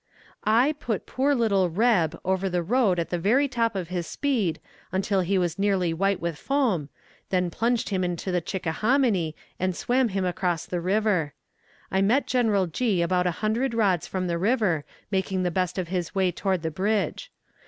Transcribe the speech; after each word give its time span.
I 0.45 0.73
put 0.79 1.05
poor 1.05 1.35
little 1.35 1.69
"Reb" 1.69 2.19
over 2.25 2.49
the 2.49 2.63
road 2.63 2.97
at 2.97 3.11
the 3.11 3.19
very 3.19 3.47
top 3.47 3.75
of 3.75 3.89
his 3.89 4.07
speed 4.07 4.59
until 4.91 5.21
he 5.21 5.37
was 5.37 5.59
nearly 5.59 5.93
white 5.93 6.19
with 6.19 6.39
foam, 6.39 6.89
then 7.29 7.51
plunged 7.51 7.89
him 7.89 8.03
into 8.03 8.31
the 8.31 8.41
Chickahominy 8.41 9.35
and 9.59 9.75
swam 9.75 10.07
him 10.09 10.25
across 10.25 10.65
the 10.65 10.81
river. 10.81 11.35
I 11.91 12.01
met 12.01 12.25
General 12.25 12.65
G. 12.65 13.03
about 13.03 13.27
a 13.27 13.45
hundred 13.45 13.75
rods 13.75 14.07
from 14.07 14.25
the 14.25 14.39
river 14.39 14.85
making 15.11 15.43
the 15.43 15.51
best 15.51 15.77
of 15.77 15.89
his 15.89 16.15
way 16.15 16.31
toward 16.31 16.63
the 16.63 16.71
bridge. 16.71 17.31